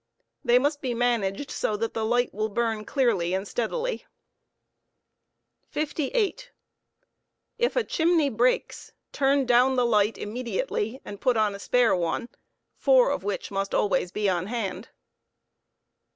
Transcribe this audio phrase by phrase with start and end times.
[0.43, 4.03] They must be managed so that the light will burn clearly and steadily.
[5.71, 6.15] Broken obim.
[6.15, 6.51] 58.
[7.59, 12.21] If a chimney breaks, turn down fhe light immediately and put on a spare one,
[12.23, 14.89] n * y *» four of which must always be on hand.